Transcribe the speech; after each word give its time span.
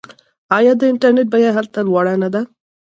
آیا 0.57 0.73
د 0.77 0.81
انټرنیټ 0.91 1.27
بیه 1.33 1.51
هلته 1.57 1.79
لوړه 1.87 2.13
نه 2.23 2.29
ده؟ 2.33 2.41